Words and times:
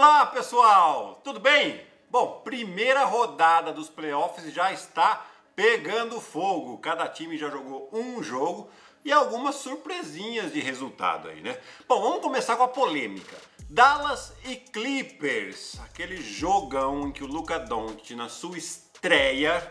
Olá 0.00 0.26
pessoal, 0.26 1.20
tudo 1.24 1.40
bem? 1.40 1.84
Bom, 2.08 2.40
primeira 2.44 3.04
rodada 3.04 3.72
dos 3.72 3.88
playoffs 3.88 4.54
já 4.54 4.72
está 4.72 5.26
pegando 5.56 6.20
fogo. 6.20 6.78
Cada 6.78 7.08
time 7.08 7.36
já 7.36 7.50
jogou 7.50 7.90
um 7.92 8.22
jogo 8.22 8.70
e 9.04 9.10
algumas 9.10 9.56
surpresinhas 9.56 10.52
de 10.52 10.60
resultado 10.60 11.26
aí, 11.26 11.40
né? 11.40 11.60
Bom, 11.88 12.00
vamos 12.00 12.22
começar 12.22 12.54
com 12.54 12.62
a 12.62 12.68
polêmica. 12.68 13.36
Dallas 13.68 14.32
e 14.44 14.54
Clippers, 14.54 15.80
aquele 15.80 16.22
jogão 16.22 17.08
em 17.08 17.10
que 17.10 17.24
o 17.24 17.26
Luca 17.26 17.58
Doncic 17.58 18.12
na 18.14 18.28
sua 18.28 18.56
estreia 18.56 18.87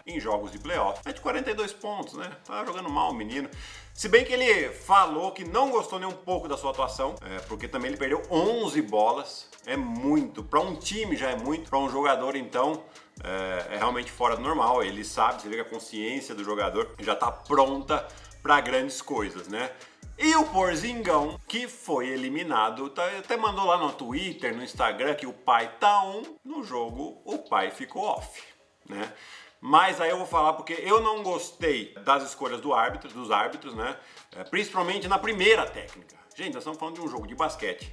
em 0.06 0.20
jogos 0.20 0.52
de 0.52 0.60
playoff. 0.60 1.02
É 1.06 1.12
de 1.12 1.22
42 1.22 1.74
pontos, 1.74 2.14
né? 2.14 2.32
Tá 2.46 2.64
jogando 2.66 2.90
mal 2.90 3.12
o 3.12 3.14
menino. 3.14 3.50
Se 3.94 4.08
bem 4.08 4.24
que 4.24 4.32
ele 4.32 4.70
falou 4.70 5.32
que 5.32 5.44
não 5.44 5.72
gostou 5.72 6.00
nem 6.00 6.08
um 6.08 6.14
pouco 6.14 6.48
da 6.48 6.56
sua 6.56 6.72
atuação, 6.72 7.16
é, 7.22 7.40
porque 7.42 7.68
também 7.68 7.90
ele 7.90 7.98
perdeu 7.98 8.22
11 8.30 8.82
bolas. 8.84 9.50
É 9.66 9.76
muito. 9.76 10.44
Para 10.44 10.60
um 10.60 10.76
time 10.76 11.16
já 11.16 11.32
é 11.32 11.36
muito. 11.36 11.70
Para 11.70 11.80
um 11.80 11.90
jogador, 11.90 12.36
então, 12.36 12.84
é, 13.24 13.76
é, 13.76 13.78
realmente 13.78 14.12
fora 14.12 14.36
do 14.36 14.42
normal. 14.42 14.84
Ele 14.84 15.04
sabe, 15.04 15.42
você 15.42 15.50
vê 15.50 15.56
que 15.56 15.62
a 15.62 15.66
consciência 15.66 16.36
do 16.36 16.44
jogador 16.44 16.96
já 17.00 17.14
está 17.14 17.32
pronta 17.32 18.08
para 18.42 18.62
grandes 18.62 19.02
coisas, 19.02 19.48
né? 19.48 19.72
E 20.18 20.36
o 20.36 20.46
Porzingão, 20.46 21.40
que 21.48 21.68
foi 21.68 22.08
eliminado, 22.08 22.90
tá, 22.90 23.06
até 23.20 23.38
mandou 23.38 23.66
lá 23.66 23.78
no 23.78 23.92
Twitter, 23.92 24.56
no 24.56 24.64
Instagram, 24.64 25.14
que 25.14 25.28
o 25.28 25.34
pai 25.34 25.72
tá 25.80 26.04
on, 26.04 26.24
no 26.44 26.64
jogo 26.64 27.22
o 27.24 27.38
pai 27.38 27.70
ficou 27.70 28.04
off 28.04 28.57
né? 28.90 29.14
Mas 29.60 30.00
aí 30.00 30.10
eu 30.10 30.18
vou 30.18 30.28
falar 30.28 30.54
porque 30.54 30.74
eu 30.74 31.02
não 31.02 31.24
gostei 31.24 31.94
das 32.06 32.24
escolhas 32.24 32.62
do 32.62 32.74
árbitro, 32.74 33.10
dos 33.10 33.32
árbitros, 33.32 33.74
né? 33.74 33.98
É, 34.36 34.44
principalmente 34.44 35.08
na 35.08 35.18
primeira 35.18 35.66
técnica. 35.66 36.16
Gente, 36.36 36.54
nós 36.54 36.62
estamos 36.62 36.78
falando 36.78 36.96
de 36.96 37.02
um 37.02 37.08
jogo 37.08 37.26
de 37.26 37.34
basquete 37.34 37.92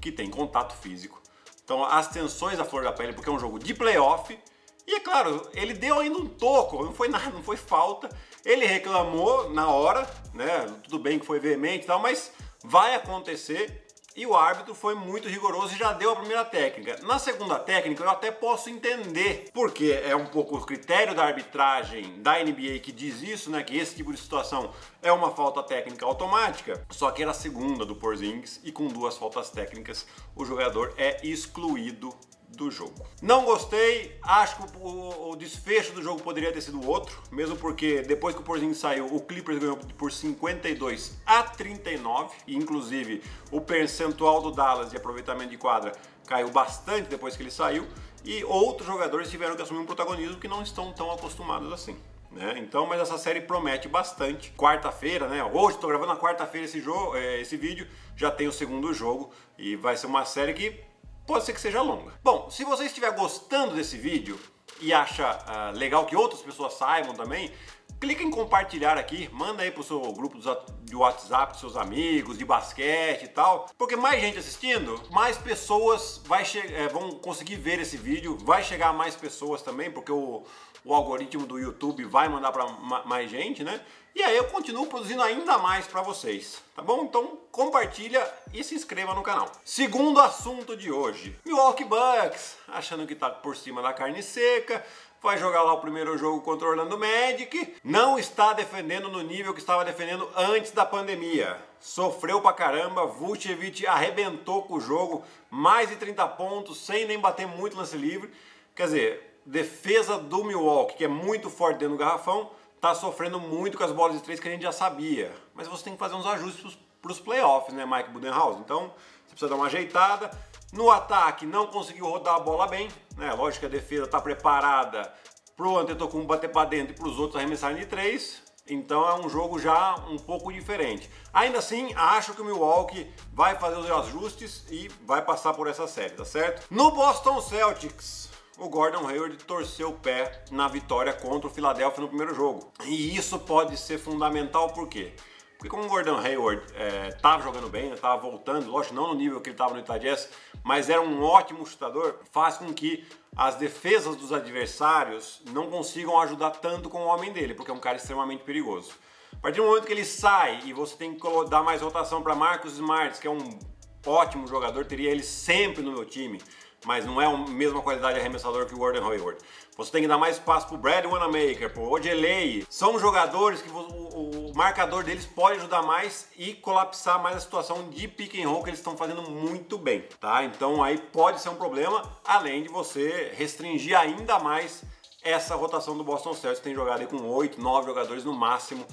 que 0.00 0.12
tem 0.12 0.30
contato 0.30 0.74
físico. 0.74 1.20
Então 1.64 1.84
as 1.84 2.08
tensões 2.08 2.58
da 2.58 2.64
flor 2.64 2.84
da 2.84 2.92
pele, 2.92 3.14
porque 3.14 3.28
é 3.28 3.32
um 3.32 3.38
jogo 3.38 3.58
de 3.58 3.72
playoff. 3.74 4.38
E 4.86 4.94
é 4.94 5.00
claro, 5.00 5.48
ele 5.54 5.74
deu 5.74 5.98
ainda 5.98 6.18
um 6.18 6.26
toco, 6.26 6.82
não 6.82 6.94
foi 6.94 7.08
nada, 7.08 7.30
não 7.30 7.42
foi 7.42 7.56
falta. 7.56 8.08
Ele 8.44 8.66
reclamou 8.66 9.50
na 9.50 9.68
hora, 9.68 10.08
né? 10.32 10.66
Tudo 10.84 10.98
bem 10.98 11.18
que 11.18 11.26
foi 11.26 11.38
veemente 11.38 11.84
e 11.84 11.86
tal, 11.86 12.00
mas 12.00 12.32
vai 12.62 12.94
acontecer 12.94 13.86
e 14.18 14.26
o 14.26 14.34
árbitro 14.34 14.74
foi 14.74 14.96
muito 14.96 15.28
rigoroso 15.28 15.76
e 15.76 15.78
já 15.78 15.92
deu 15.92 16.10
a 16.10 16.16
primeira 16.16 16.44
técnica. 16.44 16.98
Na 17.04 17.20
segunda 17.20 17.56
técnica 17.56 18.02
eu 18.02 18.10
até 18.10 18.32
posso 18.32 18.68
entender, 18.68 19.48
porque 19.54 20.02
é 20.04 20.16
um 20.16 20.26
pouco 20.26 20.56
o 20.56 20.66
critério 20.66 21.14
da 21.14 21.24
arbitragem 21.24 22.20
da 22.20 22.42
NBA 22.42 22.80
que 22.82 22.90
diz 22.90 23.22
isso, 23.22 23.48
né, 23.48 23.62
que 23.62 23.76
esse 23.76 23.94
tipo 23.94 24.12
de 24.12 24.18
situação 24.18 24.72
é 25.00 25.12
uma 25.12 25.30
falta 25.30 25.62
técnica 25.62 26.04
automática. 26.04 26.84
Só 26.90 27.12
que 27.12 27.22
era 27.22 27.30
a 27.30 27.34
segunda 27.34 27.86
do 27.86 27.94
Porzingis 27.94 28.60
e 28.64 28.72
com 28.72 28.88
duas 28.88 29.16
faltas 29.16 29.50
técnicas 29.50 30.04
o 30.34 30.44
jogador 30.44 30.92
é 30.96 31.24
excluído 31.24 32.12
do 32.56 32.70
jogo. 32.70 33.06
Não 33.22 33.44
gostei, 33.44 34.18
acho 34.22 34.56
que 34.56 34.76
o, 34.78 35.30
o, 35.30 35.36
desfecho 35.36 35.92
do 35.92 36.02
jogo 36.02 36.22
poderia 36.22 36.52
ter 36.52 36.60
sido 36.60 36.86
outro, 36.88 37.22
mesmo 37.30 37.56
porque 37.56 38.02
depois 38.02 38.34
que 38.34 38.40
o 38.40 38.44
Porzingis 38.44 38.78
saiu, 38.78 39.06
o 39.06 39.20
Clippers 39.20 39.58
ganhou 39.58 39.76
por 39.76 40.10
52 40.10 41.18
a 41.26 41.42
39, 41.42 42.34
e 42.46 42.56
inclusive 42.56 43.22
o 43.50 43.60
percentual 43.60 44.42
do 44.42 44.50
Dallas 44.50 44.90
de 44.90 44.96
aproveitamento 44.96 45.50
de 45.50 45.56
quadra 45.56 45.92
caiu 46.26 46.50
bastante 46.50 47.08
depois 47.08 47.36
que 47.36 47.42
ele 47.42 47.50
saiu, 47.50 47.86
e 48.24 48.44
outros 48.44 48.86
jogadores 48.86 49.30
tiveram 49.30 49.54
que 49.54 49.62
assumir 49.62 49.80
um 49.80 49.86
protagonismo 49.86 50.38
que 50.38 50.48
não 50.48 50.62
estão 50.62 50.92
tão 50.92 51.10
acostumados 51.12 51.72
assim. 51.72 51.96
Né? 52.30 52.56
Então, 52.58 52.86
mas 52.86 53.00
essa 53.00 53.16
série 53.16 53.40
promete 53.40 53.88
bastante. 53.88 54.52
Quarta-feira, 54.52 55.26
né? 55.28 55.42
Hoje 55.42 55.76
estou 55.76 55.88
gravando 55.88 56.12
na 56.12 56.20
quarta-feira 56.20 56.66
esse 56.66 56.80
jogo, 56.80 57.16
é, 57.16 57.40
esse 57.40 57.56
vídeo, 57.56 57.86
já 58.14 58.30
tem 58.30 58.46
o 58.46 58.52
segundo 58.52 58.92
jogo 58.92 59.30
e 59.56 59.76
vai 59.76 59.96
ser 59.96 60.06
uma 60.06 60.24
série 60.24 60.52
que 60.52 60.87
pode 61.28 61.44
ser 61.44 61.52
que 61.52 61.60
seja 61.60 61.82
longa. 61.82 62.10
Bom, 62.24 62.50
se 62.50 62.64
você 62.64 62.86
estiver 62.86 63.12
gostando 63.12 63.74
desse 63.74 63.98
vídeo 63.98 64.40
e 64.80 64.94
acha 64.94 65.30
uh, 65.30 65.76
legal 65.76 66.06
que 66.06 66.16
outras 66.16 66.40
pessoas 66.40 66.72
saibam 66.72 67.14
também, 67.14 67.52
clica 68.00 68.22
em 68.22 68.30
compartilhar 68.30 68.96
aqui, 68.96 69.28
manda 69.30 69.62
aí 69.62 69.70
pro 69.70 69.82
seu 69.82 70.00
grupo 70.12 70.38
de 70.84 70.96
WhatsApp, 70.96 71.58
seus 71.58 71.76
amigos, 71.76 72.38
de 72.38 72.46
basquete 72.46 73.24
e 73.24 73.28
tal, 73.28 73.68
porque 73.76 73.94
mais 73.94 74.22
gente 74.22 74.38
assistindo, 74.38 75.02
mais 75.10 75.36
pessoas 75.36 76.22
vai 76.24 76.44
é, 76.72 76.88
vão 76.88 77.10
conseguir 77.10 77.56
ver 77.56 77.78
esse 77.78 77.98
vídeo, 77.98 78.38
vai 78.40 78.62
chegar 78.62 78.88
a 78.88 78.92
mais 78.92 79.14
pessoas 79.14 79.60
também, 79.60 79.90
porque 79.90 80.12
o, 80.12 80.44
o 80.84 80.94
algoritmo 80.94 81.46
do 81.46 81.58
YouTube 81.58 82.04
vai 82.04 82.28
mandar 82.28 82.52
para 82.52 82.66
mais 83.04 83.30
gente, 83.30 83.64
né? 83.64 83.80
E 84.14 84.22
aí 84.22 84.36
eu 84.36 84.44
continuo 84.44 84.86
produzindo 84.86 85.22
ainda 85.22 85.58
mais 85.58 85.86
para 85.86 86.02
vocês, 86.02 86.60
tá 86.74 86.82
bom? 86.82 87.04
Então 87.04 87.38
compartilha 87.52 88.26
e 88.52 88.64
se 88.64 88.74
inscreva 88.74 89.14
no 89.14 89.22
canal. 89.22 89.50
Segundo 89.64 90.18
assunto 90.20 90.76
de 90.76 90.90
hoje, 90.90 91.38
Milwaukee 91.44 91.84
Bucks, 91.84 92.56
achando 92.66 93.06
que 93.06 93.14
tá 93.14 93.30
por 93.30 93.56
cima 93.56 93.80
da 93.80 93.92
carne 93.92 94.22
seca, 94.22 94.84
vai 95.22 95.38
jogar 95.38 95.62
lá 95.62 95.72
o 95.72 95.80
primeiro 95.80 96.16
jogo 96.16 96.40
contra 96.40 96.66
o 96.66 96.70
Orlando 96.70 96.98
Magic, 96.98 97.76
não 97.84 98.18
está 98.18 98.52
defendendo 98.52 99.08
no 99.08 99.22
nível 99.22 99.52
que 99.52 99.60
estava 99.60 99.84
defendendo 99.84 100.28
antes 100.36 100.72
da 100.72 100.84
pandemia. 100.84 101.56
Sofreu 101.80 102.40
pra 102.40 102.52
caramba, 102.52 103.06
Vucevic 103.06 103.86
arrebentou 103.86 104.62
com 104.62 104.74
o 104.74 104.80
jogo, 104.80 105.24
mais 105.50 105.88
de 105.88 105.96
30 105.96 106.26
pontos, 106.28 106.78
sem 106.78 107.06
nem 107.06 107.18
bater 107.18 107.46
muito 107.46 107.76
lance 107.76 107.96
livre. 107.96 108.32
Quer 108.74 108.84
dizer, 108.84 109.27
defesa 109.48 110.18
do 110.18 110.44
Milwaukee, 110.44 110.96
que 110.96 111.04
é 111.04 111.08
muito 111.08 111.48
forte 111.48 111.78
dentro 111.78 111.96
do 111.96 111.98
garrafão, 111.98 112.50
tá 112.80 112.94
sofrendo 112.94 113.40
muito 113.40 113.78
com 113.78 113.84
as 113.84 113.90
bolas 113.90 114.16
de 114.16 114.22
três 114.22 114.38
que 114.38 114.46
a 114.46 114.50
gente 114.50 114.62
já 114.62 114.72
sabia. 114.72 115.34
Mas 115.54 115.66
você 115.66 115.84
tem 115.84 115.94
que 115.94 115.98
fazer 115.98 116.14
uns 116.14 116.26
ajustes 116.26 116.78
para 117.00 117.10
os 117.10 117.18
playoffs, 117.18 117.74
né, 117.74 117.86
Mike 117.86 118.10
Budenholzer? 118.10 118.60
Então, 118.60 118.92
você 119.26 119.30
precisa 119.30 119.48
dar 119.48 119.56
uma 119.56 119.66
ajeitada. 119.66 120.30
No 120.70 120.90
ataque, 120.90 121.46
não 121.46 121.66
conseguiu 121.68 122.04
rodar 122.04 122.34
a 122.34 122.40
bola 122.40 122.66
bem, 122.66 122.88
né? 123.16 123.32
Lógico 123.32 123.60
que 123.60 123.66
a 123.66 123.70
defesa 123.70 124.04
está 124.04 124.20
preparada 124.20 125.10
para 125.56 125.66
o 125.66 125.78
Antetokounmpo 125.78 126.26
bater 126.26 126.50
para 126.50 126.68
dentro 126.68 126.92
e 126.92 126.96
para 126.96 127.08
os 127.08 127.18
outros 127.18 127.36
arremessarem 127.36 127.78
de 127.78 127.86
três. 127.86 128.42
Então 128.68 129.08
é 129.08 129.14
um 129.14 129.30
jogo 129.30 129.58
já 129.58 129.94
um 130.10 130.18
pouco 130.18 130.52
diferente. 130.52 131.10
Ainda 131.32 131.58
assim, 131.58 131.94
acho 131.94 132.34
que 132.34 132.42
o 132.42 132.44
Milwaukee 132.44 133.10
vai 133.32 133.58
fazer 133.58 133.78
os 133.78 133.90
ajustes 133.90 134.66
e 134.70 134.88
vai 135.06 135.22
passar 135.24 135.54
por 135.54 135.66
essa 135.66 135.88
série, 135.88 136.10
tá 136.10 136.24
certo? 136.26 136.66
No 136.70 136.90
Boston 136.90 137.40
Celtics, 137.40 138.27
o 138.58 138.68
Gordon 138.68 139.06
Hayward 139.06 139.36
torceu 139.44 139.90
o 139.90 139.92
pé 139.92 140.42
na 140.50 140.66
vitória 140.66 141.12
contra 141.12 141.48
o 141.48 141.50
Philadelphia 141.50 142.00
no 142.00 142.08
primeiro 142.08 142.34
jogo. 142.34 142.72
E 142.84 143.16
isso 143.16 143.38
pode 143.38 143.76
ser 143.76 143.98
fundamental 143.98 144.72
por 144.72 144.88
quê? 144.88 145.12
Porque 145.56 145.68
como 145.68 145.84
o 145.84 145.88
Gordon 145.88 146.18
Hayward 146.18 146.62
estava 147.08 147.40
é, 147.40 147.44
jogando 147.44 147.68
bem, 147.68 147.92
estava 147.92 148.22
né, 148.22 148.30
voltando, 148.30 148.70
lógico, 148.70 148.94
não 148.94 149.08
no 149.08 149.14
nível 149.14 149.40
que 149.40 149.48
ele 149.48 149.54
estava 149.54 149.72
no 149.74 149.80
Utah 149.80 149.98
Jazz, 149.98 150.28
mas 150.62 150.88
era 150.88 151.00
um 151.00 151.22
ótimo 151.22 151.66
chutador, 151.66 152.20
faz 152.30 152.58
com 152.58 152.72
que 152.72 153.06
as 153.36 153.56
defesas 153.56 154.14
dos 154.16 154.32
adversários 154.32 155.42
não 155.52 155.68
consigam 155.68 156.20
ajudar 156.20 156.50
tanto 156.50 156.88
com 156.88 156.98
o 157.00 157.06
homem 157.06 157.32
dele, 157.32 157.54
porque 157.54 157.70
é 157.70 157.74
um 157.74 157.80
cara 157.80 157.96
extremamente 157.96 158.44
perigoso. 158.44 158.92
A 159.32 159.40
partir 159.40 159.60
do 159.60 159.66
momento 159.66 159.86
que 159.86 159.92
ele 159.92 160.04
sai 160.04 160.62
e 160.64 160.72
você 160.72 160.96
tem 160.96 161.14
que 161.14 161.48
dar 161.48 161.62
mais 161.62 161.80
rotação 161.80 162.22
para 162.22 162.34
Marcus 162.34 162.74
Smart, 162.74 163.20
que 163.20 163.26
é 163.26 163.30
um 163.30 163.58
ótimo 164.06 164.46
jogador, 164.46 164.84
teria 164.84 165.10
ele 165.10 165.22
sempre 165.22 165.82
no 165.82 165.92
meu 165.92 166.04
time 166.04 166.40
mas 166.84 167.04
não 167.04 167.20
é 167.20 167.26
a 167.26 167.36
mesma 167.36 167.82
qualidade 167.82 168.14
de 168.14 168.20
arremessador 168.20 168.66
que 168.66 168.74
o 168.74 168.78
Gordon 168.78 169.08
Hayward. 169.10 169.38
Você 169.76 169.92
tem 169.92 170.02
que 170.02 170.08
dar 170.08 170.18
mais 170.18 170.36
espaço 170.36 170.66
pro 170.66 170.76
Brad 170.76 171.04
Wanamaker, 171.04 171.72
pro 171.72 171.88
Ojeley. 171.88 172.66
São 172.68 172.98
jogadores 172.98 173.62
que 173.62 173.70
o, 173.70 173.78
o, 173.78 174.52
marcador 174.54 175.04
deles 175.04 175.24
pode 175.24 175.58
ajudar 175.58 175.82
mais 175.82 176.28
e 176.36 176.54
colapsar 176.54 177.22
mais 177.22 177.36
a 177.36 177.40
situação 177.40 177.88
de 177.88 178.08
pick 178.08 178.34
and 178.42 178.48
roll 178.48 178.64
que 178.64 178.70
eles 178.70 178.80
estão 178.80 178.96
fazendo 178.96 179.22
muito 179.22 179.78
bem, 179.78 180.04
tá? 180.18 180.42
Então 180.42 180.82
aí 180.82 180.98
pode 180.98 181.40
ser 181.40 181.50
um 181.50 181.54
problema, 181.54 182.02
além 182.24 182.64
de 182.64 182.68
você 182.68 183.32
restringir 183.36 183.96
ainda 183.96 184.40
mais 184.40 184.82
essa 185.22 185.54
rotação 185.54 185.96
do 185.96 186.02
Boston 186.02 186.34
Celtics. 186.34 186.62
Tem 186.62 186.74
jogado 186.74 187.00
aí 187.00 187.06
com 187.06 187.20
8, 187.28 187.60
9 187.60 187.86
jogadores 187.86 188.24
no 188.24 188.32
máximo 188.32 188.84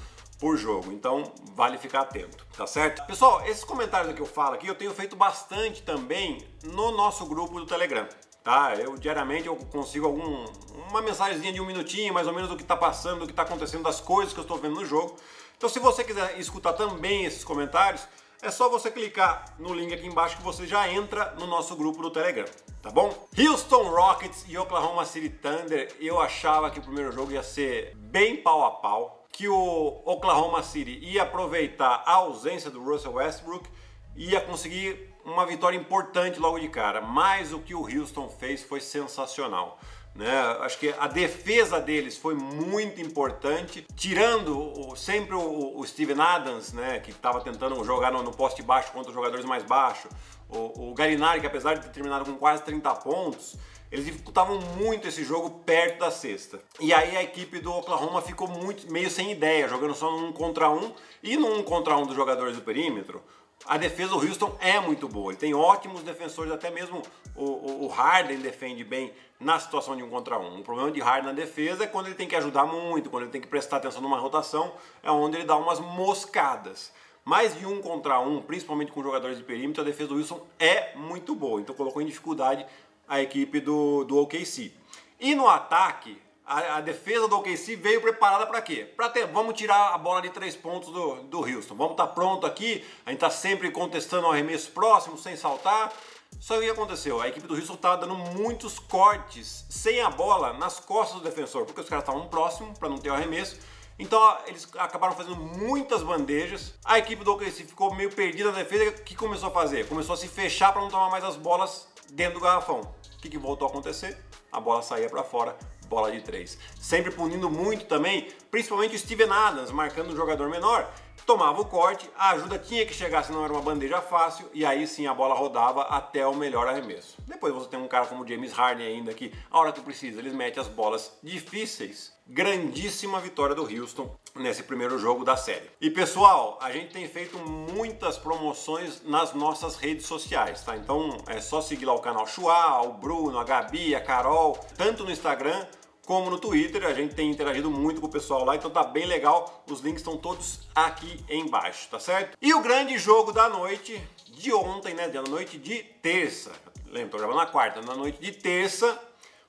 por 0.45 0.57
jogo. 0.57 0.91
Então 0.91 1.23
vale 1.55 1.75
ficar 1.75 2.01
atento, 2.01 2.45
tá 2.55 2.67
certo? 2.67 3.03
Pessoal, 3.07 3.43
esses 3.47 3.63
comentários 3.63 4.13
que 4.13 4.21
eu 4.21 4.27
falo 4.27 4.53
aqui 4.53 4.67
eu 4.67 4.75
tenho 4.75 4.93
feito 4.93 5.15
bastante 5.15 5.81
também 5.81 6.47
no 6.63 6.91
nosso 6.91 7.25
grupo 7.25 7.59
do 7.59 7.65
Telegram. 7.65 8.07
Tá? 8.43 8.75
Eu 8.75 8.95
diariamente 8.95 9.47
eu 9.47 9.55
consigo 9.55 10.05
algum 10.05 10.45
uma 10.87 11.01
mensagenzinha 11.01 11.51
de 11.51 11.59
um 11.59 11.65
minutinho, 11.65 12.13
mais 12.13 12.27
ou 12.27 12.33
menos 12.33 12.47
do 12.47 12.55
que 12.55 12.61
está 12.61 12.77
passando, 12.77 13.21
do 13.21 13.25
que 13.25 13.31
está 13.31 13.41
acontecendo, 13.41 13.81
das 13.81 13.99
coisas 13.99 14.33
que 14.35 14.39
eu 14.39 14.43
estou 14.43 14.59
vendo 14.59 14.75
no 14.75 14.85
jogo. 14.85 15.15
Então, 15.57 15.67
se 15.67 15.79
você 15.79 16.03
quiser 16.03 16.37
escutar 16.37 16.73
também 16.73 17.25
esses 17.25 17.43
comentários, 17.43 18.07
é 18.39 18.51
só 18.51 18.69
você 18.69 18.91
clicar 18.91 19.45
no 19.57 19.73
link 19.73 19.91
aqui 19.95 20.05
embaixo 20.05 20.37
que 20.37 20.43
você 20.43 20.67
já 20.67 20.87
entra 20.87 21.33
no 21.39 21.47
nosso 21.47 21.75
grupo 21.75 22.03
do 22.03 22.11
Telegram, 22.11 22.45
tá 22.83 22.91
bom? 22.91 23.11
Houston 23.35 23.89
Rockets 23.89 24.45
e 24.47 24.55
Oklahoma 24.59 25.05
City 25.05 25.29
Thunder, 25.29 25.91
eu 25.99 26.21
achava 26.21 26.69
que 26.69 26.77
o 26.77 26.83
primeiro 26.83 27.11
jogo 27.11 27.31
ia 27.31 27.41
ser 27.41 27.95
bem 27.95 28.37
pau 28.37 28.63
a 28.63 28.69
pau 28.69 29.24
que 29.35 29.49
o 29.49 30.01
Oklahoma 30.05 30.63
City 30.63 30.97
ia 31.01 31.23
aproveitar 31.23 32.03
a 32.05 32.13
ausência 32.13 32.71
do 32.71 32.81
Russell 32.81 33.15
Westbrook, 33.15 33.69
ia 34.15 34.39
conseguir 34.39 35.13
uma 35.25 35.45
vitória 35.45 35.75
importante 35.75 36.39
logo 36.39 36.57
de 36.57 36.69
cara, 36.69 37.01
mas 37.01 37.51
o 37.51 37.59
que 37.59 37.75
o 37.75 37.81
Houston 37.81 38.29
fez 38.29 38.63
foi 38.63 38.79
sensacional. 38.79 39.77
Né? 40.15 40.31
Acho 40.61 40.79
que 40.79 40.95
a 40.97 41.07
defesa 41.07 41.81
deles 41.81 42.17
foi 42.17 42.33
muito 42.33 43.01
importante, 43.01 43.85
tirando 43.97 44.57
o, 44.57 44.95
sempre 44.95 45.35
o, 45.35 45.77
o, 45.77 45.85
Steven 45.85 46.21
Adams, 46.21 46.71
né, 46.71 46.99
que 46.99 47.11
estava 47.11 47.41
tentando 47.41 47.83
jogar 47.83 48.13
no, 48.13 48.23
no, 48.23 48.31
poste 48.31 48.63
baixo 48.63 48.93
contra 48.93 49.09
os 49.09 49.13
jogadores 49.13 49.43
mais 49.43 49.63
baixos, 49.63 50.09
o, 50.47 50.91
o 50.91 50.93
Galinari, 50.93 51.41
que 51.41 51.47
apesar 51.47 51.73
de 51.73 51.81
ter 51.81 51.89
terminado 51.89 52.23
com 52.23 52.37
quase 52.37 52.63
30 52.63 52.95
pontos, 52.95 53.57
eles 53.95 54.05
dificultavam 54.05 54.59
muito 54.77 55.07
esse 55.07 55.23
jogo 55.23 55.49
perto 55.65 55.99
da 55.99 56.11
cesta. 56.11 56.59
E 56.79 56.93
aí 56.93 57.15
a 57.15 57.23
equipe 57.23 57.59
do 57.59 57.73
Oklahoma 57.73 58.21
ficou 58.21 58.47
muito 58.47 58.91
meio 58.91 59.09
sem 59.09 59.31
ideia, 59.31 59.67
jogando 59.67 59.95
só 59.95 60.11
num 60.11 60.31
contra 60.31 60.69
um 60.69 60.93
e 61.23 61.37
num 61.37 61.63
contra 61.63 61.97
um 61.97 62.05
dos 62.05 62.15
jogadores 62.15 62.55
do 62.55 62.61
perímetro 62.61 63.23
a 63.65 63.77
defesa 63.77 64.11
do 64.11 64.17
Houston 64.17 64.55
é 64.59 64.79
muito 64.79 65.07
boa. 65.07 65.31
Ele 65.31 65.37
tem 65.37 65.53
ótimos 65.53 66.03
defensores, 66.03 66.51
até 66.51 66.69
mesmo 66.69 67.01
o, 67.35 67.85
o, 67.85 67.87
Harden 67.87 68.37
defende 68.37 68.83
bem 68.83 69.11
na 69.39 69.59
situação 69.59 69.95
de 69.95 70.03
um 70.03 70.09
contra 70.09 70.37
um. 70.37 70.59
O 70.59 70.63
problema 70.63 70.91
de 70.91 70.99
Harden 70.99 71.29
na 71.29 71.33
defesa 71.33 71.83
é 71.83 71.87
quando 71.87 72.07
ele 72.07 72.15
tem 72.15 72.27
que 72.27 72.35
ajudar 72.35 72.65
muito, 72.65 73.09
quando 73.09 73.23
ele 73.23 73.31
tem 73.31 73.41
que 73.41 73.47
prestar 73.47 73.77
atenção 73.77 74.01
numa 74.01 74.19
rotação, 74.19 74.73
é 75.01 75.09
onde 75.09 75.37
ele 75.37 75.45
dá 75.45 75.55
umas 75.55 75.79
moscadas. 75.79 76.93
Mais 77.23 77.57
de 77.57 77.65
um 77.65 77.81
contra 77.81 78.19
um, 78.19 78.39
principalmente 78.39 78.91
com 78.91 79.01
jogadores 79.01 79.39
de 79.39 79.43
perímetro, 79.43 79.81
a 79.81 79.85
defesa 79.85 80.09
do 80.09 80.15
Wilson 80.15 80.45
é 80.59 80.95
muito 80.95 81.33
boa. 81.33 81.59
Então 81.59 81.73
colocou 81.73 81.99
em 81.99 82.05
dificuldade 82.05 82.63
a 83.07 83.21
equipe 83.21 83.59
do, 83.59 84.03
do 84.03 84.17
OKC. 84.17 84.73
E 85.19 85.33
no 85.33 85.47
ataque, 85.47 86.21
a, 86.45 86.77
a, 86.77 86.81
defesa 86.81 87.27
do 87.27 87.37
OKC 87.37 87.75
veio 87.75 88.01
preparada 88.01 88.45
para 88.45 88.61
quê? 88.61 88.85
Para 88.95 89.09
ter, 89.09 89.25
vamos 89.27 89.55
tirar 89.55 89.93
a 89.93 89.97
bola 89.97 90.21
de 90.21 90.29
três 90.29 90.55
pontos 90.55 90.91
do, 90.91 91.15
do 91.23 91.39
Houston. 91.39 91.75
Vamos 91.75 91.93
estar 91.93 92.07
tá 92.07 92.13
pronto 92.13 92.45
aqui. 92.45 92.83
A 93.05 93.09
gente 93.09 93.17
está 93.17 93.29
sempre 93.29 93.71
contestando 93.71 94.27
o 94.27 94.31
arremesso 94.31 94.71
próximo, 94.71 95.17
sem 95.17 95.35
saltar. 95.35 95.91
Só 96.39 96.55
que 96.55 96.61
o 96.61 96.63
que 96.63 96.69
aconteceu? 96.69 97.21
A 97.21 97.27
equipe 97.27 97.47
do 97.47 97.55
Houston 97.55 97.73
estava 97.73 97.97
dando 97.97 98.15
muitos 98.15 98.77
cortes 98.77 99.65
sem 99.69 100.01
a 100.01 100.09
bola 100.09 100.53
nas 100.53 100.79
costas 100.79 101.19
do 101.19 101.23
defensor, 101.23 101.65
porque 101.65 101.81
os 101.81 101.89
caras 101.89 102.03
estavam 102.03 102.27
próximos 102.27 102.77
para 102.77 102.89
não 102.89 102.97
ter 102.97 103.09
o 103.09 103.13
arremesso. 103.13 103.57
Então 103.97 104.37
eles 104.45 104.67
acabaram 104.77 105.15
fazendo 105.15 105.37
muitas 105.37 106.03
bandejas. 106.03 106.73
A 106.83 106.99
equipe 106.99 107.23
do 107.23 107.31
OKC 107.33 107.63
ficou 107.63 107.95
meio 107.95 108.11
perdida 108.11 108.51
na 108.51 108.59
defesa. 108.59 108.89
O 108.89 109.03
que 109.03 109.15
começou 109.15 109.49
a 109.49 109.51
fazer? 109.51 109.87
Começou 109.87 110.13
a 110.13 110.17
se 110.17 110.27
fechar 110.27 110.73
para 110.73 110.81
não 110.81 110.89
tomar 110.89 111.09
mais 111.09 111.23
as 111.23 111.37
bolas 111.37 111.87
dentro 112.11 112.35
do 112.35 112.39
garrafão. 112.39 112.81
O 112.81 113.21
que, 113.21 113.29
que 113.29 113.37
voltou 113.37 113.67
a 113.67 113.71
acontecer? 113.71 114.17
A 114.51 114.59
bola 114.59 114.81
saía 114.81 115.09
para 115.09 115.23
fora 115.23 115.55
bola 115.85 116.11
de 116.11 116.21
três. 116.21 116.57
Sempre 116.79 117.11
punindo 117.11 117.49
muito 117.49 117.85
também, 117.85 118.27
principalmente 118.51 118.95
o 118.95 118.99
Steven 118.99 119.29
Adams, 119.29 119.71
marcando 119.71 120.11
um 120.11 120.15
jogador 120.15 120.49
menor. 120.49 120.91
Tomava 121.25 121.61
o 121.61 121.65
corte, 121.65 122.07
a 122.15 122.31
ajuda 122.31 122.59
tinha 122.59 122.85
que 122.85 122.93
chegar, 122.93 123.23
senão 123.23 123.43
era 123.43 123.51
uma 123.51 123.61
bandeja 123.61 123.99
fácil, 123.99 124.47
e 124.53 124.63
aí 124.63 124.85
sim 124.85 125.07
a 125.07 125.13
bola 125.13 125.33
rodava 125.33 125.83
até 125.83 126.25
o 126.27 126.35
melhor 126.35 126.67
arremesso. 126.67 127.17
Depois 127.27 127.53
você 127.53 127.67
tem 127.67 127.79
um 127.79 127.87
cara 127.87 128.05
como 128.05 128.27
James 128.27 128.51
Harden 128.51 128.85
ainda 128.85 129.13
que, 129.13 129.33
a 129.49 129.57
hora 129.57 129.71
que 129.71 129.81
precisa, 129.81 130.19
eles 130.19 130.33
metem 130.33 130.61
as 130.61 130.67
bolas 130.67 131.17
difíceis. 131.23 132.13
Grandíssima 132.27 133.19
vitória 133.19 133.53
do 133.53 133.61
Houston 133.61 134.17
nesse 134.35 134.63
primeiro 134.63 134.97
jogo 134.97 135.23
da 135.23 135.37
série. 135.37 135.69
E 135.79 135.91
pessoal, 135.91 136.57
a 136.59 136.71
gente 136.71 136.91
tem 136.91 137.07
feito 137.07 137.37
muitas 137.37 138.17
promoções 138.17 139.03
nas 139.05 139.33
nossas 139.33 139.75
redes 139.75 140.07
sociais, 140.07 140.63
tá? 140.63 140.75
Então 140.75 141.19
é 141.27 141.39
só 141.39 141.61
seguir 141.61 141.85
lá 141.85 141.93
o 141.93 141.99
canal 141.99 142.25
Chua, 142.25 142.81
o 142.81 142.93
Bruno, 142.93 143.37
a 143.37 143.43
Gabi, 143.43 143.93
a 143.93 144.01
Carol, 144.01 144.57
tanto 144.75 145.03
no 145.03 145.11
Instagram 145.11 145.67
como 146.03 146.31
no 146.31 146.39
Twitter. 146.39 146.83
A 146.87 146.95
gente 146.95 147.13
tem 147.13 147.29
interagido 147.29 147.69
muito 147.69 148.01
com 148.01 148.07
o 148.07 148.11
pessoal 148.11 148.43
lá, 148.43 148.55
então 148.55 148.71
tá 148.71 148.83
bem 148.83 149.05
legal. 149.05 149.63
Os 149.69 149.81
links 149.81 150.01
estão 150.01 150.17
todos 150.17 150.61
aqui 150.73 151.23
embaixo, 151.29 151.87
tá 151.91 151.99
certo? 151.99 152.35
E 152.41 152.55
o 152.55 152.61
grande 152.61 152.97
jogo 152.97 153.31
da 153.31 153.47
noite 153.47 154.01
de 154.31 154.51
ontem, 154.51 154.95
né? 154.95 155.07
Da 155.09 155.21
noite 155.21 155.59
de 155.59 155.83
terça. 156.01 156.51
Lembra, 156.87 157.19
gravando 157.19 157.37
na 157.37 157.45
quarta. 157.45 157.81
Na 157.83 157.93
noite 157.93 158.19
de 158.19 158.31
terça 158.31 158.99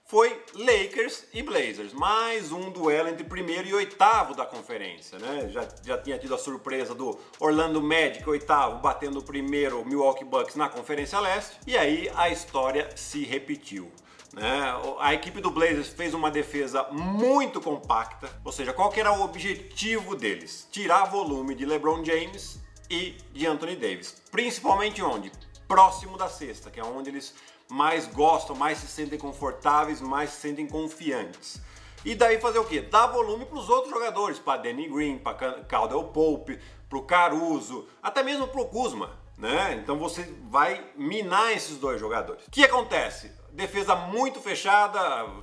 foi 0.06 0.40
Lakers 0.54 1.24
e 1.34 1.42
Blazers. 1.42 1.92
Mais 1.92 2.52
um 2.52 2.70
duelo 2.70 3.08
entre 3.08 3.24
primeiro 3.24 3.66
e 3.66 3.74
oitavo 3.74 4.34
da 4.34 4.46
conferência, 4.46 5.18
né? 5.18 5.48
Já, 5.50 5.68
já 5.84 5.98
tinha 5.98 6.16
tido 6.16 6.32
a 6.32 6.38
surpresa 6.38 6.94
do 6.94 7.18
Orlando 7.40 7.82
Magic, 7.82 8.28
oitavo, 8.28 8.80
batendo 8.80 9.18
o 9.18 9.22
primeiro 9.22 9.84
Milwaukee 9.84 10.24
Bucks 10.24 10.54
na 10.54 10.68
Conferência 10.68 11.18
Leste. 11.18 11.58
E 11.66 11.76
aí 11.76 12.08
a 12.14 12.30
história 12.30 12.88
se 12.94 13.24
repetiu. 13.24 13.90
Né? 14.32 14.46
A 15.00 15.12
equipe 15.12 15.40
do 15.40 15.50
Blazers 15.50 15.88
fez 15.88 16.14
uma 16.14 16.30
defesa 16.30 16.84
muito 16.92 17.60
compacta, 17.60 18.30
ou 18.44 18.52
seja, 18.52 18.72
qual 18.72 18.92
era 18.94 19.12
o 19.12 19.24
objetivo 19.24 20.14
deles? 20.14 20.68
Tirar 20.70 21.06
volume 21.06 21.52
de 21.52 21.66
LeBron 21.66 22.04
James 22.04 22.60
e 22.88 23.16
de 23.32 23.44
Anthony 23.44 23.74
Davis, 23.74 24.22
principalmente 24.30 25.02
onde? 25.02 25.32
Próximo 25.66 26.16
da 26.16 26.28
cesta, 26.28 26.70
que 26.70 26.78
é 26.78 26.84
onde 26.84 27.10
eles 27.10 27.34
mais 27.68 28.06
gostam, 28.06 28.54
mais 28.56 28.78
se 28.78 28.86
sentem 28.86 29.18
confortáveis, 29.18 30.00
mais 30.00 30.30
se 30.30 30.40
sentem 30.40 30.66
confiantes. 30.66 31.60
E 32.04 32.14
daí 32.14 32.40
fazer 32.40 32.58
o 32.58 32.64
quê? 32.64 32.80
Dar 32.80 33.08
volume 33.08 33.44
para 33.44 33.58
os 33.58 33.68
outros 33.68 33.92
jogadores, 33.92 34.38
para 34.38 34.62
Danny 34.62 34.88
Green, 34.88 35.18
para 35.18 35.64
Caldwell 35.64 36.04
Pope, 36.04 36.60
para 36.88 36.98
o 36.98 37.02
Caruso, 37.02 37.86
até 38.02 38.22
mesmo 38.22 38.46
para 38.46 38.60
o 38.60 38.66
Kuzma. 38.68 39.10
Né? 39.36 39.78
Então 39.82 39.98
você 39.98 40.22
vai 40.48 40.82
minar 40.96 41.52
esses 41.52 41.78
dois 41.78 42.00
jogadores. 42.00 42.46
O 42.46 42.50
que 42.50 42.64
acontece? 42.64 43.30
defesa 43.56 43.96
muito 43.96 44.38
fechada, 44.40 45.00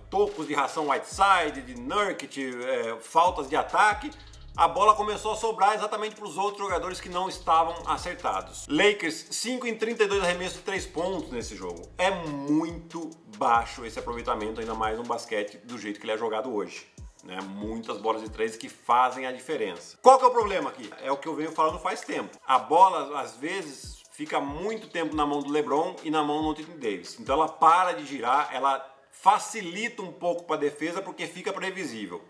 tocos 0.09 0.47
de 0.47 0.53
ração 0.53 0.89
Whiteside, 0.89 1.63
de 1.63 1.81
Nurkic, 1.81 2.39
é, 2.63 2.95
faltas 3.01 3.49
de 3.49 3.55
ataque. 3.55 4.11
A 4.55 4.67
bola 4.67 4.93
começou 4.93 5.31
a 5.31 5.35
sobrar 5.35 5.73
exatamente 5.73 6.15
para 6.15 6.25
os 6.25 6.37
outros 6.37 6.59
jogadores 6.59 7.01
que 7.01 7.09
não 7.09 7.27
estavam 7.27 7.75
acertados. 7.87 8.67
Lakers 8.67 9.25
5 9.31 9.65
em 9.65 9.75
32 9.75 10.23
arremessos 10.23 10.57
de 10.57 10.63
3 10.63 10.85
pontos 10.85 11.31
nesse 11.31 11.55
jogo. 11.55 11.81
É 11.97 12.11
muito 12.11 13.09
baixo 13.35 13.83
esse 13.83 13.97
aproveitamento, 13.97 14.59
ainda 14.59 14.75
mais 14.75 14.95
no 14.95 15.03
basquete 15.03 15.57
do 15.57 15.75
jeito 15.79 15.99
que 15.99 16.05
ele 16.05 16.13
é 16.13 16.17
jogado 16.17 16.53
hoje. 16.53 16.85
Né? 17.23 17.39
Muitas 17.41 17.97
bolas 17.97 18.21
de 18.21 18.29
três 18.29 18.55
que 18.55 18.69
fazem 18.69 19.25
a 19.25 19.31
diferença. 19.31 19.97
Qual 20.03 20.19
que 20.19 20.25
é 20.25 20.27
o 20.27 20.31
problema 20.31 20.69
aqui? 20.69 20.87
É 21.01 21.11
o 21.11 21.17
que 21.17 21.27
eu 21.27 21.33
venho 21.33 21.51
falando 21.51 21.79
faz 21.79 22.01
tempo. 22.01 22.37
A 22.45 22.59
bola, 22.59 23.19
às 23.19 23.35
vezes, 23.35 24.03
fica 24.11 24.39
muito 24.39 24.87
tempo 24.87 25.15
na 25.15 25.25
mão 25.25 25.41
do 25.41 25.51
LeBron 25.51 25.95
e 26.03 26.11
na 26.11 26.21
mão 26.21 26.43
do 26.43 26.51
Anthony 26.51 26.77
Davis. 26.77 27.17
Então 27.19 27.35
ela 27.35 27.47
para 27.47 27.93
de 27.93 28.05
girar, 28.05 28.49
ela 28.53 28.87
facilita 29.09 30.01
um 30.01 30.11
pouco 30.11 30.43
para 30.43 30.57
a 30.57 30.59
defesa 30.59 31.01
porque 31.01 31.25
fica 31.25 31.53
previsível. 31.53 32.21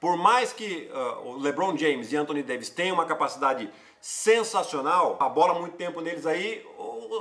Por 0.00 0.16
mais 0.16 0.52
que 0.52 0.90
uh, 0.92 1.28
o 1.28 1.38
LeBron 1.38 1.76
James 1.76 2.10
e 2.10 2.16
Anthony 2.16 2.42
Davis 2.42 2.70
tenham 2.70 2.94
uma 2.94 3.04
capacidade 3.04 3.70
sensacional, 4.00 5.18
a 5.20 5.28
bola 5.28 5.52
muito 5.60 5.76
tempo 5.76 6.00
neles 6.00 6.24
aí, 6.26 6.66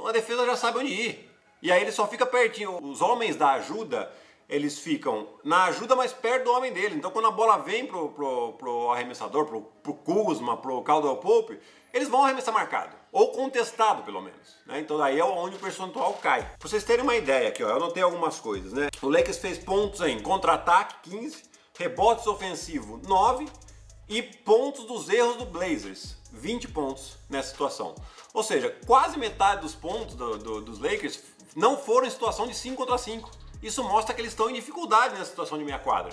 a 0.08 0.12
defesa 0.14 0.46
já 0.46 0.56
sabe 0.56 0.80
onde 0.80 0.94
ir. 0.94 1.30
E 1.62 1.72
aí 1.72 1.82
ele 1.82 1.92
só 1.92 2.08
fica 2.08 2.26
pertinho. 2.26 2.82
Os 2.82 3.02
homens 3.02 3.36
da 3.36 3.52
ajuda, 3.52 4.10
eles 4.48 4.80
ficam 4.80 5.28
na 5.44 5.66
ajuda 5.66 5.94
mais 5.94 6.14
perto 6.14 6.46
do 6.46 6.54
homem 6.54 6.72
dele. 6.72 6.96
Então 6.96 7.12
quando 7.12 7.28
a 7.28 7.32
bola 7.32 7.58
vem 7.58 7.86
pro, 7.86 8.10
pro, 8.10 8.54
pro 8.54 8.92
arremessador, 8.92 9.46
pro, 9.46 9.62
pro 9.84 9.94
Kuzma, 9.94 10.56
pro 10.56 10.82
Caldwell 10.82 11.18
Pope, 11.18 11.60
eles 11.94 12.08
vão 12.08 12.24
arremessar 12.24 12.54
marcado, 12.54 12.96
ou 13.12 13.32
contestado 13.32 14.04
pelo 14.04 14.22
menos. 14.22 14.58
Né? 14.66 14.80
Então 14.80 14.98
daí 14.98 15.20
é 15.20 15.26
onde 15.26 15.58
o 15.58 15.60
percentual 15.60 16.14
cai. 16.14 16.44
Pra 16.58 16.70
vocês 16.70 16.84
terem 16.86 17.04
uma 17.04 17.16
ideia 17.16 17.50
aqui, 17.50 17.62
ó, 17.62 17.70
eu 17.70 17.76
anotei 17.76 18.04
algumas 18.04 18.40
coisas. 18.40 18.72
Né? 18.72 18.88
O 19.02 19.10
Lakers 19.10 19.38
fez 19.38 19.58
pontos 19.58 20.00
em 20.02 20.20
contra-ataque 20.22 21.10
15, 21.10 21.49
rebotes 21.80 22.28
ofensivo 22.28 23.00
9 23.08 23.48
e 24.10 24.22
pontos 24.22 24.84
dos 24.84 25.08
erros 25.08 25.38
do 25.38 25.46
Blazers, 25.46 26.18
20 26.34 26.68
pontos 26.68 27.18
nessa 27.30 27.52
situação. 27.52 27.96
Ou 28.34 28.44
seja, 28.44 28.76
quase 28.86 29.18
metade 29.18 29.62
dos 29.62 29.76
pontos 29.76 30.14
do, 30.14 30.38
do, 30.38 30.62
dos 30.62 30.80
Lakers 30.80 31.24
não 31.56 31.78
foram 31.78 32.06
em 32.06 32.10
situação 32.10 32.48
de 32.48 32.54
5 32.54 32.76
contra 32.76 32.98
5. 32.98 33.32
Isso 33.64 33.82
mostra 33.82 34.14
que 34.14 34.20
eles 34.20 34.34
estão 34.34 34.50
em 34.50 34.54
dificuldade 34.54 35.14
nessa 35.14 35.30
situação 35.30 35.58
de 35.58 35.64
meia 35.64 35.80
quadra. 35.80 36.12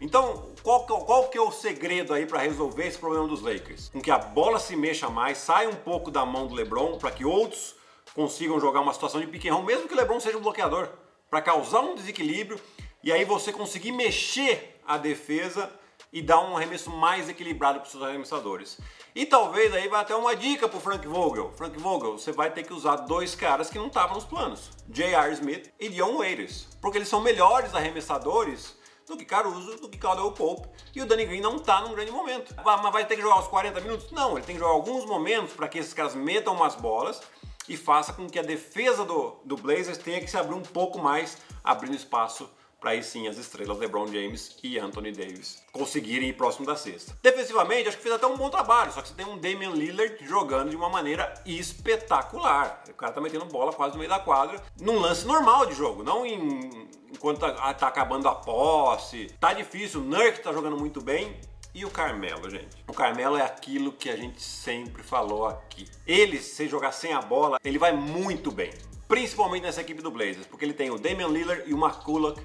Então, 0.00 0.52
qual 0.62 0.84
qual 0.84 1.28
que 1.28 1.36
é 1.36 1.40
o 1.40 1.50
segredo 1.50 2.14
aí 2.14 2.24
para 2.24 2.38
resolver 2.38 2.86
esse 2.86 2.98
problema 2.98 3.26
dos 3.26 3.42
Lakers? 3.42 3.88
Com 3.88 4.00
que 4.00 4.12
a 4.12 4.18
bola 4.18 4.60
se 4.60 4.76
mexa 4.76 5.08
mais, 5.08 5.38
saia 5.38 5.68
um 5.68 5.74
pouco 5.74 6.12
da 6.12 6.24
mão 6.24 6.46
do 6.46 6.54
LeBron 6.54 6.96
para 6.96 7.10
que 7.10 7.24
outros 7.24 7.74
consigam 8.14 8.60
jogar 8.60 8.82
uma 8.82 8.94
situação 8.94 9.20
de 9.20 9.48
roll, 9.48 9.64
mesmo 9.64 9.88
que 9.88 9.94
o 9.94 9.96
LeBron 9.96 10.20
seja 10.20 10.38
um 10.38 10.42
bloqueador, 10.42 10.88
para 11.28 11.42
causar 11.42 11.80
um 11.80 11.96
desequilíbrio 11.96 12.60
e 13.02 13.12
aí 13.12 13.24
você 13.24 13.52
conseguir 13.52 13.90
mexer 13.90 14.77
a 14.88 14.96
defesa 14.96 15.70
e 16.10 16.22
dar 16.22 16.40
um 16.40 16.56
arremesso 16.56 16.90
mais 16.90 17.28
equilibrado 17.28 17.80
para 17.80 17.86
os 17.86 17.92
seus 17.92 18.02
arremessadores. 18.02 18.78
E 19.14 19.26
talvez 19.26 19.74
aí 19.74 19.88
vai 19.88 20.00
até 20.00 20.16
uma 20.16 20.34
dica 20.34 20.66
para 20.66 20.78
o 20.78 20.80
Frank 20.80 21.06
Vogel. 21.06 21.52
Frank 21.54 21.78
Vogel, 21.78 22.18
você 22.18 22.32
vai 22.32 22.50
ter 22.50 22.62
que 22.62 22.72
usar 22.72 22.96
dois 22.96 23.34
caras 23.34 23.68
que 23.68 23.78
não 23.78 23.88
estavam 23.88 24.14
nos 24.14 24.24
planos, 24.24 24.70
J.R. 24.88 25.32
Smith 25.34 25.70
e 25.78 25.90
Dion 25.90 26.16
Waiters, 26.16 26.66
porque 26.80 26.96
eles 26.96 27.08
são 27.08 27.20
melhores 27.20 27.74
arremessadores 27.74 28.76
do 29.06 29.16
que 29.16 29.24
Caruso, 29.24 29.76
do 29.76 29.88
que 29.88 29.98
Caldwell 29.98 30.32
Pope. 30.32 30.68
E 30.94 31.02
o 31.02 31.06
Danny 31.06 31.26
Green 31.26 31.40
não 31.40 31.56
está 31.56 31.80
num 31.80 31.94
grande 31.94 32.10
momento. 32.10 32.54
Mas 32.64 32.92
vai 32.92 33.06
ter 33.06 33.16
que 33.16 33.22
jogar 33.22 33.40
os 33.40 33.48
40 33.48 33.80
minutos? 33.80 34.10
Não, 34.10 34.36
ele 34.36 34.46
tem 34.46 34.54
que 34.54 34.60
jogar 34.60 34.72
alguns 34.72 35.04
momentos 35.04 35.54
para 35.54 35.68
que 35.68 35.78
esses 35.78 35.92
caras 35.92 36.14
metam 36.14 36.54
umas 36.54 36.74
bolas 36.74 37.20
e 37.68 37.76
faça 37.76 38.12
com 38.12 38.28
que 38.28 38.38
a 38.38 38.42
defesa 38.42 39.04
do, 39.04 39.40
do 39.44 39.56
Blazers 39.56 39.98
tenha 39.98 40.20
que 40.20 40.30
se 40.30 40.36
abrir 40.36 40.54
um 40.54 40.62
pouco 40.62 40.98
mais, 40.98 41.38
abrindo 41.62 41.96
espaço 41.96 42.48
para 42.80 42.90
aí 42.90 43.02
sim 43.02 43.26
as 43.26 43.36
estrelas 43.36 43.78
LeBron 43.78 44.06
James 44.06 44.56
e 44.62 44.78
Anthony 44.78 45.12
Davis 45.12 45.62
conseguirem 45.72 46.28
ir 46.28 46.32
próximo 46.34 46.66
da 46.66 46.76
cesta. 46.76 47.16
Defensivamente, 47.22 47.88
acho 47.88 47.96
que 47.96 48.02
fez 48.02 48.14
até 48.14 48.26
um 48.26 48.36
bom 48.36 48.48
trabalho, 48.48 48.92
só 48.92 49.02
que 49.02 49.08
você 49.08 49.14
tem 49.14 49.26
um 49.26 49.38
Damian 49.38 49.70
Lillard 49.70 50.16
jogando 50.24 50.70
de 50.70 50.76
uma 50.76 50.88
maneira 50.88 51.32
espetacular. 51.44 52.82
O 52.88 52.94
cara 52.94 53.12
tá 53.12 53.20
metendo 53.20 53.44
bola 53.46 53.72
quase 53.72 53.92
no 53.92 53.98
meio 53.98 54.10
da 54.10 54.18
quadra, 54.18 54.62
num 54.80 54.98
lance 54.98 55.26
normal 55.26 55.66
de 55.66 55.74
jogo, 55.74 56.02
não 56.02 56.24
em 56.24 56.88
enquanto 57.10 57.40
tá, 57.40 57.74
tá 57.74 57.88
acabando 57.88 58.28
a 58.28 58.34
posse. 58.34 59.26
Tá 59.40 59.52
difícil, 59.52 60.00
o 60.00 60.04
Nurk 60.04 60.40
tá 60.40 60.52
jogando 60.52 60.76
muito 60.76 61.00
bem, 61.00 61.40
e 61.74 61.84
o 61.84 61.90
Carmelo, 61.90 62.50
gente? 62.50 62.76
O 62.86 62.92
Carmelo 62.92 63.36
é 63.36 63.42
aquilo 63.42 63.92
que 63.92 64.10
a 64.10 64.16
gente 64.16 64.42
sempre 64.42 65.02
falou 65.02 65.46
aqui. 65.46 65.86
Ele, 66.06 66.38
se 66.38 66.66
jogar 66.66 66.92
sem 66.92 67.12
a 67.12 67.20
bola, 67.20 67.58
ele 67.62 67.78
vai 67.78 67.92
muito 67.92 68.50
bem. 68.50 68.72
Principalmente 69.06 69.62
nessa 69.62 69.80
equipe 69.80 70.02
do 70.02 70.10
Blazers, 70.10 70.46
porque 70.46 70.64
ele 70.64 70.74
tem 70.74 70.90
o 70.90 70.98
Damian 70.98 71.28
Lillard 71.28 71.62
e 71.66 71.72
o 71.72 71.78
McCulloch 71.78 72.40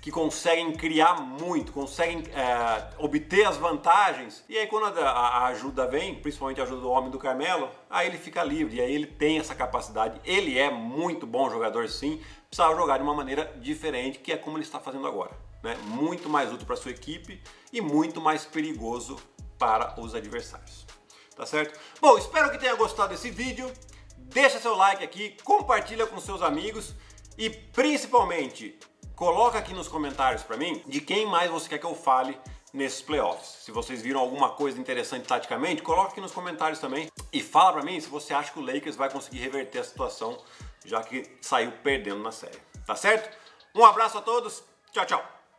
que 0.00 0.10
conseguem 0.10 0.72
criar 0.72 1.20
muito, 1.20 1.72
conseguem 1.72 2.22
é, 2.32 2.90
obter 2.98 3.46
as 3.46 3.56
vantagens. 3.56 4.44
E 4.48 4.56
aí 4.56 4.66
quando 4.66 4.98
a, 4.98 5.10
a, 5.10 5.46
ajuda 5.48 5.86
vem, 5.86 6.14
principalmente 6.14 6.60
a 6.60 6.64
ajuda 6.64 6.80
do 6.82 6.90
homem 6.90 7.10
do 7.10 7.18
Carmelo, 7.18 7.68
aí 7.90 8.06
ele 8.06 8.18
fica 8.18 8.42
livre. 8.44 8.76
E 8.76 8.80
aí 8.80 8.94
ele 8.94 9.06
tem 9.06 9.38
essa 9.38 9.54
capacidade. 9.54 10.20
Ele 10.24 10.56
é 10.56 10.70
muito 10.70 11.26
bom 11.26 11.50
jogador, 11.50 11.88
sim. 11.88 12.22
Precisava 12.48 12.76
jogar 12.76 12.98
de 12.98 13.02
uma 13.02 13.14
maneira 13.14 13.52
diferente, 13.60 14.20
que 14.20 14.32
é 14.32 14.36
como 14.36 14.56
ele 14.56 14.64
está 14.64 14.78
fazendo 14.78 15.06
agora. 15.06 15.32
Né? 15.62 15.76
Muito 15.84 16.28
mais 16.28 16.52
útil 16.52 16.66
para 16.66 16.76
sua 16.76 16.92
equipe 16.92 17.42
e 17.72 17.80
muito 17.80 18.20
mais 18.20 18.44
perigoso 18.44 19.16
para 19.58 20.00
os 20.00 20.14
adversários. 20.14 20.86
Tá 21.34 21.44
certo? 21.44 21.78
Bom, 22.00 22.16
espero 22.16 22.50
que 22.50 22.58
tenha 22.58 22.74
gostado 22.76 23.10
desse 23.10 23.30
vídeo. 23.30 23.70
Deixa 24.16 24.60
seu 24.60 24.76
like 24.76 25.02
aqui, 25.02 25.36
compartilha 25.42 26.06
com 26.06 26.20
seus 26.20 26.42
amigos 26.42 26.94
e 27.36 27.48
principalmente 27.48 28.78
Coloca 29.18 29.58
aqui 29.58 29.74
nos 29.74 29.88
comentários 29.88 30.44
para 30.44 30.56
mim 30.56 30.80
de 30.86 31.00
quem 31.00 31.26
mais 31.26 31.50
você 31.50 31.68
quer 31.68 31.78
que 31.78 31.84
eu 31.84 31.96
fale 31.96 32.38
nesses 32.72 33.02
playoffs. 33.02 33.64
Se 33.64 33.72
vocês 33.72 34.00
viram 34.00 34.20
alguma 34.20 34.50
coisa 34.50 34.80
interessante 34.80 35.26
taticamente, 35.26 35.82
coloca 35.82 36.12
aqui 36.12 36.20
nos 36.20 36.30
comentários 36.30 36.78
também 36.78 37.10
e 37.32 37.42
fala 37.42 37.72
para 37.72 37.82
mim 37.82 37.98
se 37.98 38.08
você 38.08 38.32
acha 38.32 38.52
que 38.52 38.60
o 38.60 38.62
Lakers 38.64 38.94
vai 38.94 39.10
conseguir 39.10 39.38
reverter 39.38 39.80
a 39.80 39.84
situação 39.84 40.38
já 40.84 41.02
que 41.02 41.24
saiu 41.40 41.72
perdendo 41.82 42.22
na 42.22 42.30
série. 42.30 42.60
Tá 42.86 42.94
certo? 42.94 43.36
Um 43.74 43.84
abraço 43.84 44.18
a 44.18 44.22
todos. 44.22 44.62
Tchau, 44.92 45.04
tchau. 45.04 45.37